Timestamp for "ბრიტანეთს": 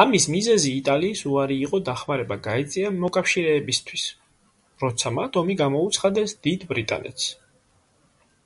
6.74-7.30